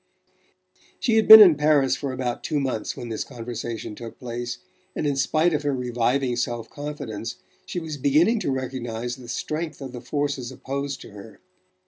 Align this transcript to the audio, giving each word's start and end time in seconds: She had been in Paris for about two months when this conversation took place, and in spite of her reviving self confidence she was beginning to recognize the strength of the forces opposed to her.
She 0.99 1.15
had 1.15 1.27
been 1.27 1.41
in 1.41 1.53
Paris 1.53 1.95
for 1.95 2.11
about 2.11 2.43
two 2.43 2.59
months 2.59 2.97
when 2.97 3.09
this 3.09 3.23
conversation 3.23 3.93
took 3.93 4.17
place, 4.17 4.57
and 4.95 5.05
in 5.05 5.15
spite 5.15 5.53
of 5.53 5.61
her 5.61 5.75
reviving 5.75 6.35
self 6.37 6.67
confidence 6.71 7.35
she 7.67 7.79
was 7.79 7.97
beginning 7.97 8.39
to 8.39 8.51
recognize 8.51 9.17
the 9.17 9.27
strength 9.29 9.79
of 9.79 9.91
the 9.91 10.01
forces 10.01 10.51
opposed 10.51 11.01
to 11.01 11.11
her. 11.11 11.39